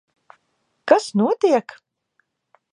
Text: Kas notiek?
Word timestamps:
Kas 0.87 1.07
notiek? 1.17 1.69